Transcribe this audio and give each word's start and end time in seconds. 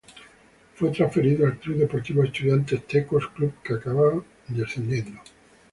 Fue 0.73 0.89
transferido 0.89 1.45
al 1.45 1.59
Club 1.59 1.77
Deportivo 1.77 2.23
Estudiantes 2.23 2.87
Tecos 2.87 3.27
club 3.35 3.53
que 3.63 3.75
acaba 3.75 4.19
descendiendo. 4.47 5.21